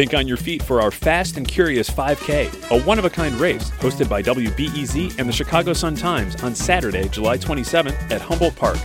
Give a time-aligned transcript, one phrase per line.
[0.00, 3.34] Think on your feet for our Fast and Curious 5K, a one of a kind
[3.34, 8.56] race hosted by WBEZ and the Chicago Sun Times on Saturday, July 27th at Humboldt
[8.56, 8.78] Park.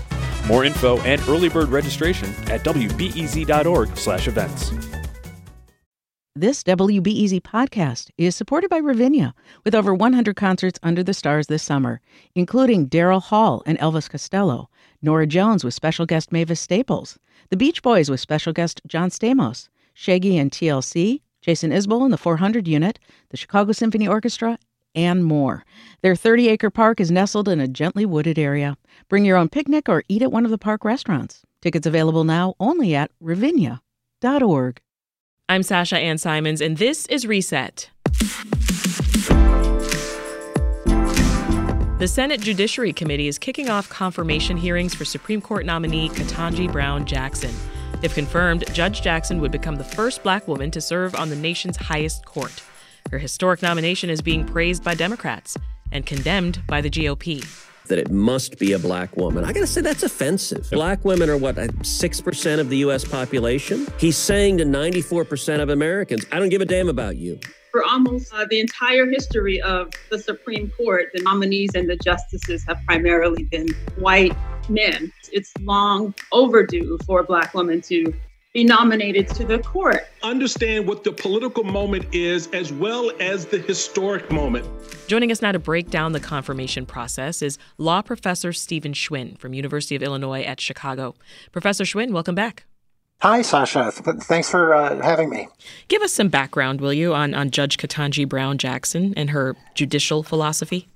[0.45, 4.71] More info and early bird registration at wbez.org/events.
[6.35, 11.63] This WBEZ podcast is supported by Ravinia, with over 100 concerts under the stars this
[11.63, 12.01] summer,
[12.35, 14.69] including Daryl Hall and Elvis Costello,
[15.01, 17.17] Norah Jones with special guest Mavis Staples,
[17.51, 22.17] The Beach Boys with special guest John Stamos, Shaggy and TLC, Jason Isbell and the
[22.17, 22.99] 400 Unit,
[23.29, 24.59] the Chicago Symphony Orchestra,
[24.93, 25.65] and more.
[26.01, 28.77] Their 30 acre park is nestled in a gently wooded area.
[29.09, 31.43] Bring your own picnic or eat at one of the park restaurants.
[31.61, 34.81] Tickets available now only at ravinia.org.
[35.47, 37.89] I'm Sasha Ann Simons, and this is Reset.
[41.97, 47.05] The Senate Judiciary Committee is kicking off confirmation hearings for Supreme Court nominee Ketanji Brown
[47.05, 47.55] Jackson.
[48.05, 51.75] If confirmed, Judge Jackson would become the first black woman to serve on the nation's
[51.75, 52.61] highest court.
[53.09, 55.57] Her historic nomination is being praised by Democrats
[55.91, 57.43] and condemned by the GOP
[57.87, 59.43] that it must be a black woman.
[59.43, 60.69] I gotta say, that's offensive.
[60.71, 63.87] Black women are what, 6% of the US population?
[63.97, 67.39] He's saying to 94% of Americans, I don't give a damn about you.
[67.71, 72.63] For almost uh, the entire history of the Supreme Court, the nominees and the justices
[72.67, 74.35] have primarily been white
[74.69, 75.11] men.
[75.31, 78.13] It's long overdue for a black woman to
[78.55, 80.07] be nominated to the court.
[80.23, 84.65] Understand what the political moment is as well as the historic moment.
[85.07, 89.53] Joining us now to break down the confirmation process is law professor Steven Schwinn from
[89.53, 91.15] University of Illinois at Chicago.
[91.51, 92.63] Professor Schwinn, welcome back.
[93.21, 93.91] Hi, Sasha.
[93.91, 95.47] Thanks for uh, having me.
[95.87, 100.23] Give us some background, will you, on, on Judge Ketanji Brown Jackson and her judicial
[100.23, 100.87] philosophy?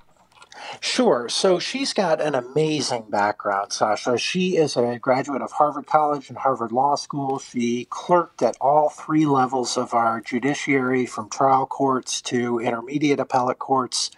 [0.80, 1.30] Sure.
[1.30, 4.18] So she's got an amazing background, Sasha.
[4.18, 7.40] She is a graduate of Harvard College and Harvard Law School.
[7.40, 13.60] She clerked at all three levels of our judiciary, from trial courts to intermediate appellate
[13.60, 14.12] courts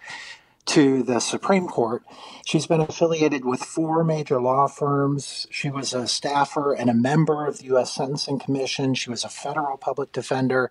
[0.66, 2.02] to the Supreme Court.
[2.44, 5.46] She's been affiliated with four major law firms.
[5.50, 7.92] She was a staffer and a member of the U.S.
[7.92, 8.94] Sentencing Commission.
[8.94, 10.70] She was a federal public defender,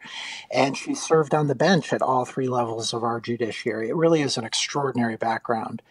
[0.50, 3.90] and she served on the bench at all three levels of our judiciary.
[3.90, 5.81] It really is an extraordinary background.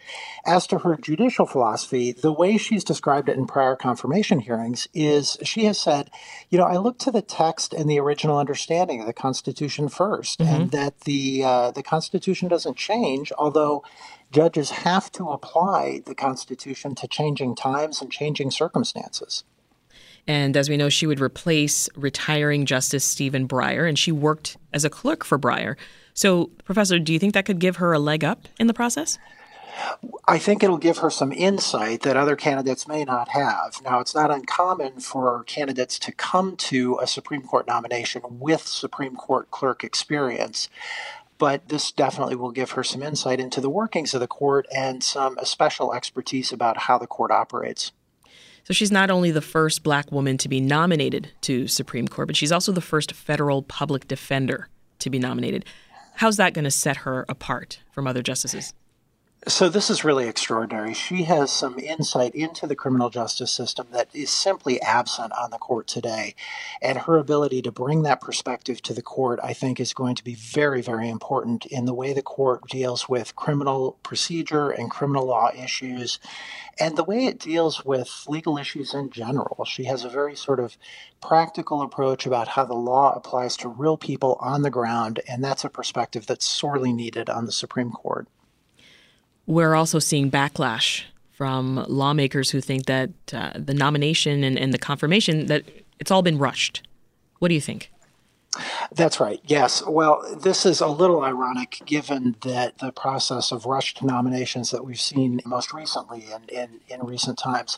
[0.45, 5.37] As to her judicial philosophy, the way she's described it in prior confirmation hearings is
[5.43, 6.11] she has said,
[6.49, 10.37] you know, I look to the text and the original understanding of the Constitution 1st
[10.37, 10.43] mm-hmm.
[10.43, 13.83] and that the uh, the Constitution doesn't change, although
[14.31, 19.43] judges have to apply the Constitution to changing times and changing circumstances.
[20.27, 24.85] And as we know, she would replace retiring Justice Stephen Breyer, and she worked as
[24.85, 25.75] a clerk for Breyer.
[26.13, 29.17] So, Professor, do you think that could give her a leg up in the process?
[30.27, 33.81] I think it'll give her some insight that other candidates may not have.
[33.83, 39.15] Now, it's not uncommon for candidates to come to a Supreme Court nomination with Supreme
[39.15, 40.69] Court clerk experience
[41.41, 45.03] but this definitely will give her some insight into the workings of the court and
[45.03, 47.91] some uh, special expertise about how the court operates.
[48.63, 52.35] So she's not only the first black woman to be nominated to Supreme Court, but
[52.35, 54.69] she's also the first federal public defender
[54.99, 55.65] to be nominated.
[56.13, 58.75] How's that going to set her apart from other justices?
[59.47, 60.93] So, this is really extraordinary.
[60.93, 65.57] She has some insight into the criminal justice system that is simply absent on the
[65.57, 66.35] court today.
[66.79, 70.23] And her ability to bring that perspective to the court, I think, is going to
[70.23, 75.25] be very, very important in the way the court deals with criminal procedure and criminal
[75.25, 76.19] law issues
[76.79, 79.65] and the way it deals with legal issues in general.
[79.65, 80.77] She has a very sort of
[81.19, 85.19] practical approach about how the law applies to real people on the ground.
[85.27, 88.27] And that's a perspective that's sorely needed on the Supreme Court.
[89.45, 94.77] We're also seeing backlash from lawmakers who think that uh, the nomination and, and the
[94.77, 95.63] confirmation that
[95.99, 96.87] it's all been rushed.
[97.39, 97.91] What do you think?
[98.91, 99.39] That's right.
[99.45, 99.81] Yes.
[99.87, 104.99] Well, this is a little ironic given that the process of rushed nominations that we've
[104.99, 107.77] seen most recently in, in, in recent times.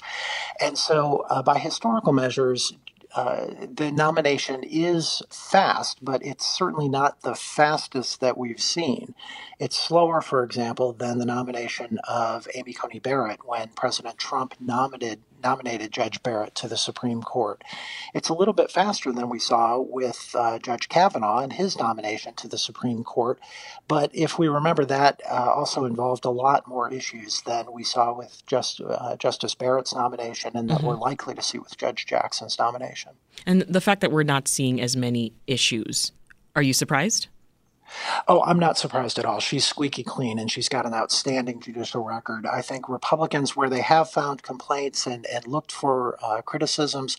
[0.59, 2.73] And so, uh, by historical measures,
[3.15, 9.15] uh, the nomination is fast, but it's certainly not the fastest that we've seen.
[9.59, 15.21] It's slower, for example, than the nomination of Amy Coney Barrett when President Trump nominated
[15.43, 17.63] nominated Judge Barrett to the Supreme Court.
[18.13, 22.33] It's a little bit faster than we saw with uh, Judge Kavanaugh and his nomination
[22.35, 23.39] to the Supreme Court.
[23.87, 28.13] But if we remember, that uh, also involved a lot more issues than we saw
[28.13, 30.87] with just, uh, Justice Barrett's nomination and that mm-hmm.
[30.87, 33.11] we're likely to see with Judge Jackson's nomination.
[33.45, 36.11] And the fact that we're not seeing as many issues,
[36.55, 37.27] are you surprised?
[38.27, 39.39] Oh, I'm not surprised at all.
[39.39, 42.45] She's squeaky clean and she's got an outstanding judicial record.
[42.45, 47.17] I think Republicans, where they have found complaints and, and looked for uh, criticisms,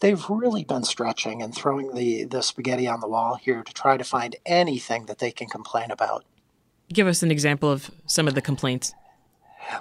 [0.00, 3.96] they've really been stretching and throwing the, the spaghetti on the wall here to try
[3.96, 6.24] to find anything that they can complain about.
[6.92, 8.94] Give us an example of some of the complaints.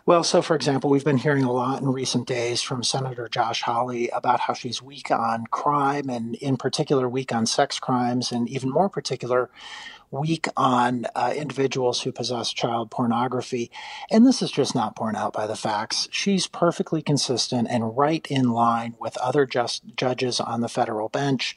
[0.05, 3.61] Well, so for example, we've been hearing a lot in recent days from Senator Josh
[3.61, 8.49] Hawley about how she's weak on crime and, in particular, weak on sex crimes, and
[8.49, 9.49] even more particular,
[10.11, 13.71] weak on uh, individuals who possess child pornography.
[14.11, 16.07] And this is just not borne out by the facts.
[16.11, 21.55] She's perfectly consistent and right in line with other just judges on the federal bench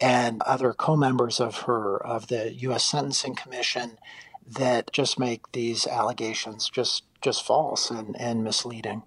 [0.00, 2.84] and other co-members of her of the U.S.
[2.84, 3.98] Sentencing Commission
[4.46, 9.02] that just make these allegations just just false and, and misleading.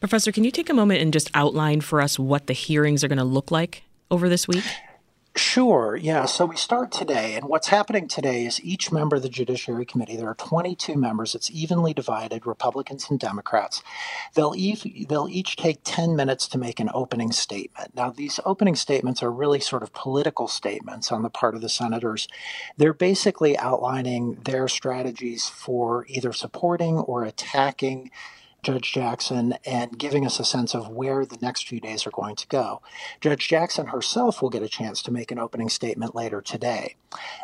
[0.00, 3.08] Professor, can you take a moment and just outline for us what the hearings are
[3.08, 4.64] going to look like over this week?
[5.36, 6.26] Sure, yeah.
[6.26, 10.16] So we start today, and what's happening today is each member of the Judiciary Committee,
[10.16, 13.82] there are 22 members, it's evenly divided, Republicans and Democrats.
[14.34, 17.94] They'll, ev- they'll each take 10 minutes to make an opening statement.
[17.94, 21.68] Now, these opening statements are really sort of political statements on the part of the
[21.68, 22.28] senators.
[22.76, 28.10] They're basically outlining their strategies for either supporting or attacking
[28.62, 32.36] Judge Jackson and giving us a sense of where the next few days are going
[32.36, 32.82] to go.
[33.20, 36.96] Judge Jackson herself will get a chance to make an opening statement later today.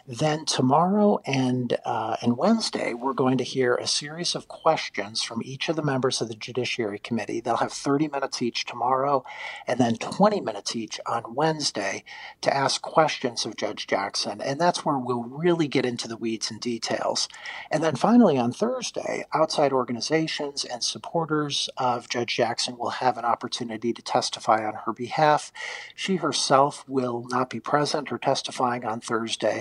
[0.08, 5.42] Then tomorrow and uh, and Wednesday, we're going to hear a series of questions from
[5.44, 7.40] each of the members of the Judiciary Committee.
[7.40, 9.24] They'll have 30 minutes each tomorrow,
[9.66, 12.04] and then 20 minutes each on Wednesday
[12.42, 16.52] to ask questions of Judge Jackson, and that's where we'll really get into the weeds
[16.52, 17.28] and details.
[17.68, 23.24] And then finally on Thursday, outside organizations and supporters of Judge Jackson will have an
[23.24, 25.50] opportunity to testify on her behalf.
[25.96, 29.55] She herself will not be present or testifying on Thursday.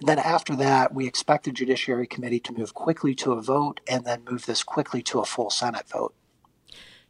[0.00, 3.80] And then after that, we expect the Judiciary Committee to move quickly to a vote
[3.88, 6.14] and then move this quickly to a full Senate vote.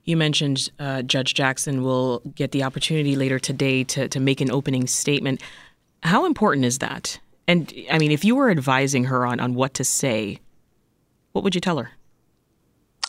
[0.04, 4.52] You mentioned uh, Judge Jackson will get the opportunity later today to, to make an
[4.52, 5.42] opening statement.
[6.04, 7.18] How important is that?
[7.48, 10.38] And I mean, if you were advising her on, on what to say,
[11.32, 11.90] what would you tell her?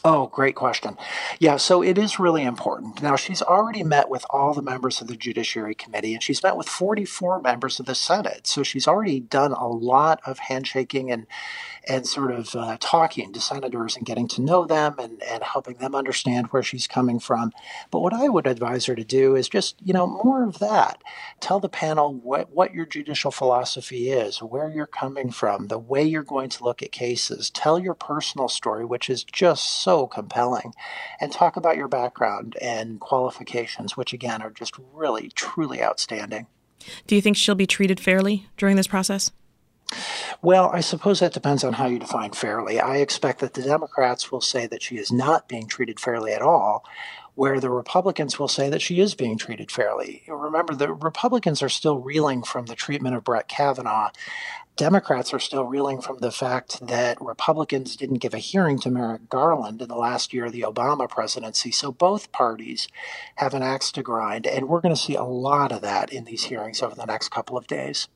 [0.10, 0.96] Oh, great question.
[1.38, 3.02] Yeah, so it is really important.
[3.02, 6.56] Now, she's already met with all the members of the Judiciary Committee, and she's met
[6.56, 8.48] with 44 members of the Senate.
[8.48, 11.28] So she's already done a lot of handshaking and
[11.88, 15.78] and sort of uh, talking to senators and getting to know them and, and helping
[15.78, 17.52] them understand where she's coming from.
[17.92, 21.02] But what I would advise her to do is just, you know, more of that.
[21.40, 26.04] Tell the panel what, what your judicial philosophy is, where you're coming from, the way
[26.04, 27.50] you're going to look at cases.
[27.50, 30.74] Tell your personal story, which is just so compelling,
[31.20, 36.46] and talk about your background and qualifications, which again are just really, truly outstanding.
[37.08, 39.32] Do you think she'll be treated fairly during this process?
[40.42, 42.80] Well, I suppose that depends on how you define fairly.
[42.80, 46.42] I expect that the Democrats will say that she is not being treated fairly at
[46.42, 46.84] all,
[47.38, 50.24] where the Republicans will say that she is being treated fairly.
[50.28, 54.10] Remember, the Republicans are still reeling from the treatment of Brett Kavanaugh.
[54.76, 59.30] Democrats are still reeling from the fact that Republicans didn't give a hearing to Merrick
[59.30, 61.72] Garland in the last year of the Obama presidency.
[61.72, 62.88] So both parties
[63.36, 66.26] have an axe to grind, and we're going to see a lot of that in
[66.26, 68.08] these hearings over the next couple of days.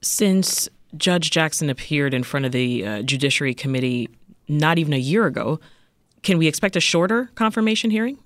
[0.00, 0.66] Since
[0.96, 4.08] Judge Jackson appeared in front of the uh, Judiciary Committee
[4.48, 5.60] not even a year ago.
[6.22, 8.18] Can we expect a shorter confirmation hearing?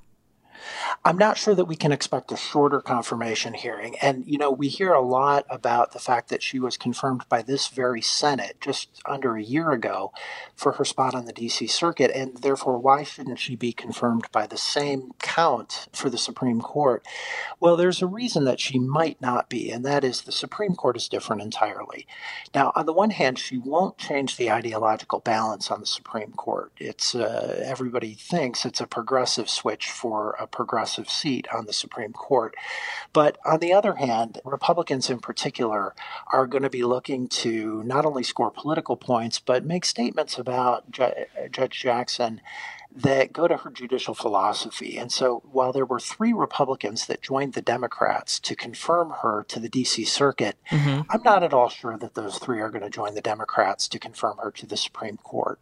[1.05, 3.97] I'm not sure that we can expect a shorter confirmation hearing.
[4.01, 7.43] And, you know, we hear a lot about the fact that she was confirmed by
[7.43, 10.13] this very Senate just under a year ago
[10.55, 11.67] for her spot on the D.C.
[11.67, 12.11] Circuit.
[12.15, 17.05] And therefore, why shouldn't she be confirmed by the same count for the Supreme Court?
[17.61, 20.97] Well, there's a reason that she might not be, and that is the Supreme Court
[20.97, 22.07] is different entirely.
[22.55, 26.73] Now, on the one hand, she won't change the ideological balance on the Supreme Court.
[26.79, 32.13] It's uh, everybody thinks it's a progressive switch for a progressive seat on the Supreme
[32.13, 32.55] Court.
[33.13, 35.95] But on the other hand, Republicans in particular
[36.33, 40.91] are going to be looking to not only score political points, but make statements about
[40.91, 42.41] Ju- Judge Jackson
[42.95, 44.97] that go to her judicial philosophy.
[44.97, 49.59] And so while there were three Republicans that joined the Democrats to confirm her to
[49.59, 51.03] the DC Circuit, mm-hmm.
[51.11, 53.99] I'm not at all sure that those three are going to join the Democrats to
[53.99, 55.59] confirm her to the Supreme Court.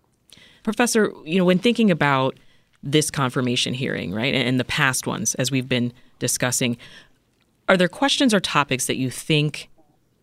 [0.62, 2.38] Professor, you know, when thinking about
[2.82, 6.76] this confirmation hearing, right, and the past ones, as we've been discussing,
[7.68, 9.68] are there questions or topics that you think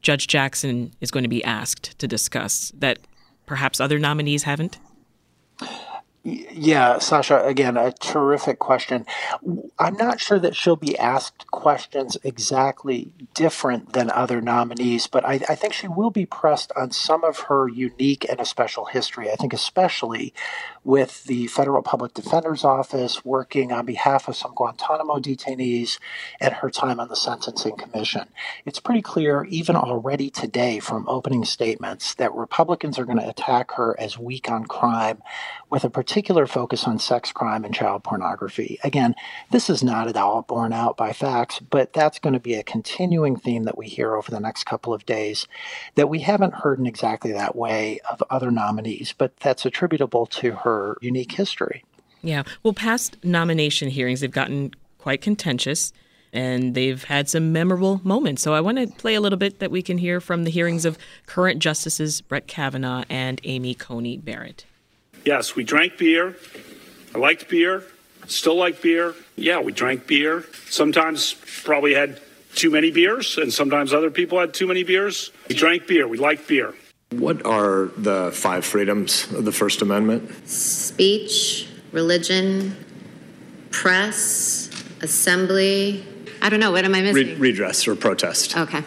[0.01, 2.99] Judge Jackson is going to be asked to discuss that
[3.45, 4.77] perhaps other nominees haven't?
[6.21, 9.05] Yeah, Sasha, again, a terrific question.
[9.79, 15.39] I'm not sure that she'll be asked questions exactly different than other nominees, but I,
[15.47, 19.31] I, think she will be pressed on some of her unique and a special history.
[19.31, 20.33] I think, especially
[20.83, 25.99] with the Federal Public Defender's Office working on behalf of some Guantanamo detainees
[26.41, 28.27] and her time on the Sentencing Commission.
[28.65, 33.71] It's pretty clear, even already today, from opening statements, that Republicans are going to attack
[33.75, 35.21] her as weak on crime
[35.69, 36.08] with a particular
[36.47, 38.79] focus on sex crime and child pornography.
[38.83, 39.15] Again,
[39.51, 42.63] this is not at all borne out by facts, but that's going to be a
[42.63, 45.47] continuing theme that we hear over the next couple of days
[45.95, 50.51] that we haven't heard in exactly that way of other nominees, but that's attributable to
[50.51, 51.83] her unique history.
[52.21, 52.43] Yeah.
[52.63, 55.93] Well, past nomination hearings, they've gotten quite contentious
[56.31, 58.41] and they've had some memorable moments.
[58.41, 60.85] So I want to play a little bit that we can hear from the hearings
[60.85, 64.65] of current Justices Brett Kavanaugh and Amy Coney Barrett.
[65.25, 66.35] Yes, we drank beer.
[67.13, 67.83] I liked beer.
[68.27, 69.15] Still like beer.
[69.35, 70.45] Yeah, we drank beer.
[70.69, 71.33] Sometimes
[71.63, 72.19] probably had
[72.55, 75.31] too many beers, and sometimes other people had too many beers.
[75.47, 76.07] We drank beer.
[76.07, 76.73] We liked beer.
[77.11, 80.47] What are the five freedoms of the First Amendment?
[80.47, 82.75] Speech, religion,
[83.71, 84.69] press,
[85.01, 86.05] assembly.
[86.41, 86.71] I don't know.
[86.71, 87.27] What am I missing?
[87.27, 88.55] Re- redress or protest.
[88.55, 88.83] Okay.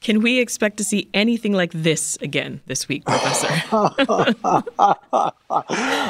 [0.00, 3.48] Can we expect to see anything like this again this week, Professor?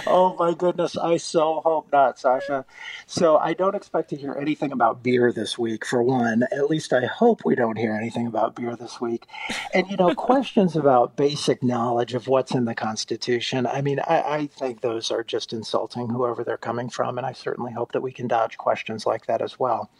[0.07, 2.65] oh my goodness, I so hope not, Sasha.
[3.09, 6.45] So I don't expect to hear anything about beer this week, for one.
[6.53, 9.27] At least I hope we don't hear anything about beer this week.
[9.75, 13.67] And you know, questions about basic knowledge of what's in the Constitution.
[13.67, 17.33] I mean, I, I think those are just insulting, whoever they're coming from, and I
[17.33, 19.91] certainly hope that we can dodge questions like that as well.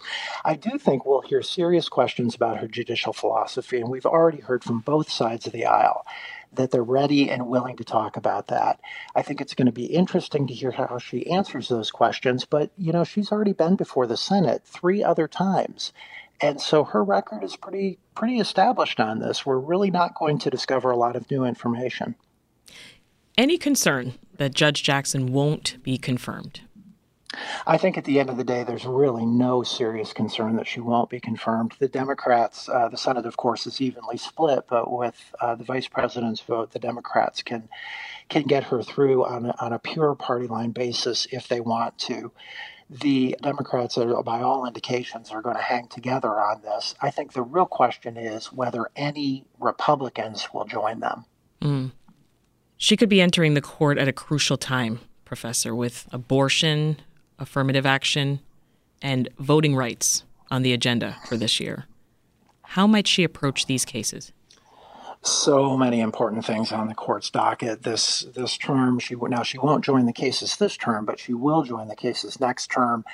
[0.45, 4.65] I do think we'll hear serious questions about her judicial philosophy and we've already heard
[4.65, 6.05] from both sides of the aisle
[6.53, 8.81] that they're ready and willing to talk about that.
[9.15, 12.71] I think it's going to be interesting to hear how she answers those questions, but
[12.77, 15.93] you know, she's already been before the Senate 3 other times.
[16.41, 19.45] And so her record is pretty pretty established on this.
[19.45, 22.15] We're really not going to discover a lot of new information.
[23.39, 26.63] Any concern that Judge Jackson won't be confirmed?
[27.67, 30.81] I think at the end of the day, there's really no serious concern that she
[30.81, 31.75] won't be confirmed.
[31.79, 35.87] The Democrats, uh, the Senate, of course, is evenly split, but with uh, the vice
[35.87, 37.69] president's vote, the Democrats can
[38.29, 41.99] can get her through on a, on a pure party line basis if they want
[41.99, 42.33] to.
[42.89, 46.95] The Democrats, are, by all indications, are going to hang together on this.
[47.01, 51.25] I think the real question is whether any Republicans will join them.
[51.61, 51.93] Mm.
[52.77, 56.97] She could be entering the court at a crucial time, Professor, with abortion,
[57.41, 58.41] affirmative action,
[59.03, 61.87] and voting rights on the agenda for this year.
[62.63, 64.33] How might she approach these cases?
[65.23, 68.99] so many important things on the court's docket this this term.
[68.99, 72.41] She now she won't join the cases this term, but she will join the cases
[72.41, 73.05] next term.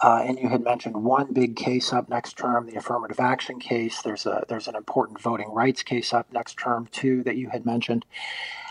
[0.00, 4.02] Uh, and you had mentioned one big case up next term, the affirmative action case.
[4.02, 7.64] There's a there's an important voting rights case up next term too that you had
[7.64, 8.04] mentioned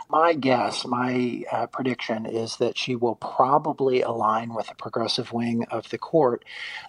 [0.10, 5.66] my guess, my uh, prediction is that she will probably align with the progressive wing
[5.72, 6.44] of the court.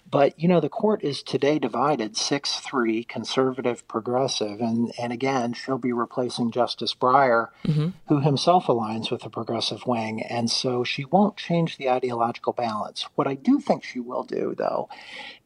[0.09, 4.59] But, you know, the court is today divided 6 3 conservative progressive.
[4.59, 7.89] And, and again, she'll be replacing Justice Breyer, mm-hmm.
[8.07, 10.21] who himself aligns with the progressive wing.
[10.21, 13.07] And so she won't change the ideological balance.
[13.15, 14.89] What I do think she will do, though,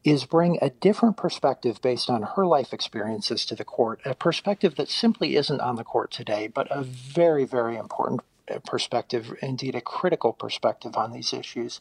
[0.02, 4.76] is bring a different perspective based on her life experiences to the court, a perspective
[4.76, 9.74] that simply isn't on the court today, but a very, very important uh, perspective, indeed
[9.74, 11.80] a critical perspective on these issues.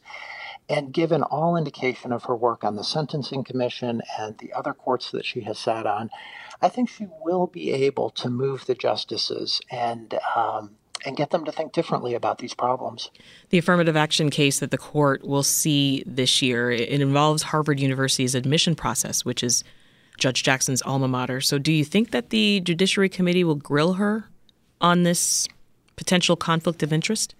[0.67, 5.12] And given all indication of her work on the Sentencing Commission and the other courts
[5.12, 6.10] that she has sat on,
[6.62, 11.46] I think she will be able to move the justices and um, and get them
[11.46, 13.10] to think differently about these problems.
[13.50, 18.36] The affirmative action case that the court will see this year it involves Harvard University's
[18.36, 19.63] admission process, which is
[20.17, 21.39] Judge Jackson's alma mater.
[21.41, 24.29] So, do you think that the Judiciary Committee will grill her
[24.81, 25.48] on this
[26.00, 27.36] potential conflict of interest?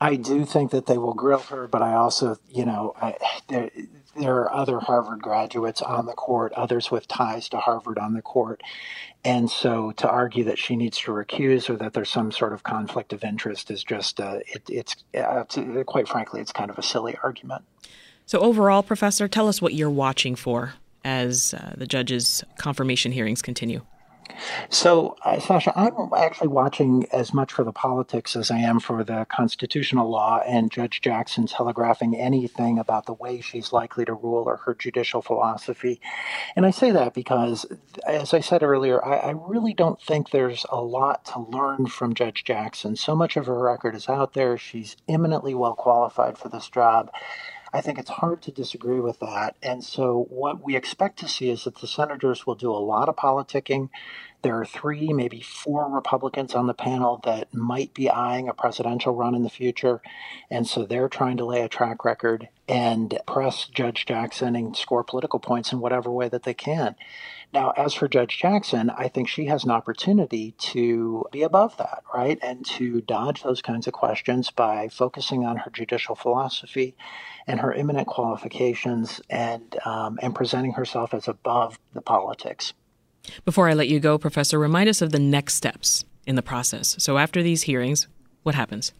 [0.00, 3.16] I do think that they will grill her, but I also, you know, I,
[3.48, 3.70] there,
[4.16, 8.22] there are other Harvard graduates on the court, others with ties to Harvard on the
[8.22, 8.62] court.
[9.24, 12.62] And so to argue that she needs to recuse or that there's some sort of
[12.62, 15.44] conflict of interest is just, uh, it, it's, uh,
[15.86, 17.62] quite frankly, it's kind of a silly argument.
[18.24, 23.42] So, overall, Professor, tell us what you're watching for as uh, the judge's confirmation hearings
[23.42, 23.82] continue.
[24.68, 29.04] So, uh, Sasha, I'm actually watching as much for the politics as I am for
[29.04, 34.44] the constitutional law, and Judge Jackson telegraphing anything about the way she's likely to rule
[34.44, 36.00] or her judicial philosophy.
[36.56, 37.66] And I say that because,
[38.06, 42.14] as I said earlier, I, I really don't think there's a lot to learn from
[42.14, 42.96] Judge Jackson.
[42.96, 44.56] So much of her record is out there.
[44.56, 47.10] She's eminently well qualified for this job.
[47.72, 49.56] I think it's hard to disagree with that.
[49.62, 53.08] And so, what we expect to see is that the senators will do a lot
[53.08, 53.88] of politicking.
[54.42, 59.14] There are three, maybe four Republicans on the panel that might be eyeing a presidential
[59.14, 60.02] run in the future.
[60.50, 65.04] And so they're trying to lay a track record and press Judge Jackson and score
[65.04, 66.96] political points in whatever way that they can.
[67.52, 72.02] Now, as for Judge Jackson, I think she has an opportunity to be above that,
[72.12, 72.38] right?
[72.42, 76.96] And to dodge those kinds of questions by focusing on her judicial philosophy
[77.46, 82.72] and her eminent qualifications and, um, and presenting herself as above the politics.
[83.44, 86.96] Before I let you go, Professor, remind us of the next steps in the process.
[86.98, 88.08] So after these hearings,
[88.42, 88.92] what happens?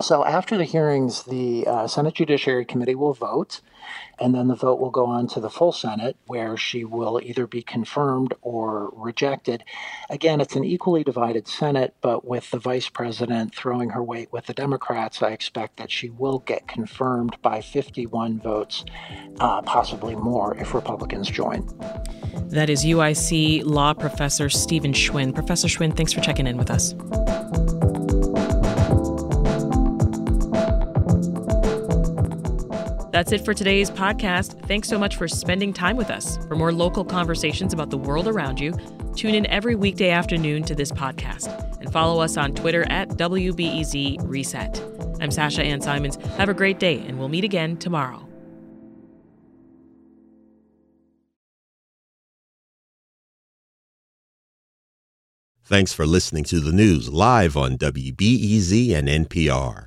[0.00, 3.60] So after the hearings, the uh, Senate Judiciary Committee will vote,
[4.18, 7.46] and then the vote will go on to the full Senate, where she will either
[7.46, 9.62] be confirmed or rejected.
[10.10, 14.46] Again, it's an equally divided Senate, but with the vice president throwing her weight with
[14.46, 18.84] the Democrats, I expect that she will get confirmed by 51 votes,
[19.38, 21.68] uh, possibly more if Republicans join.
[22.50, 25.32] That is UIC law professor Steven Schwinn.
[25.34, 26.94] Professor Schwinn, thanks for checking in with us.
[33.14, 34.60] That's it for today's podcast.
[34.66, 36.36] Thanks so much for spending time with us.
[36.48, 38.76] For more local conversations about the world around you,
[39.14, 41.46] tune in every weekday afternoon to this podcast
[41.78, 44.82] and follow us on Twitter at WBEZ Reset.
[45.20, 46.16] I'm Sasha Ann Simons.
[46.38, 48.26] Have a great day, and we'll meet again tomorrow.
[55.64, 59.86] Thanks for listening to the news live on WBEZ and NPR.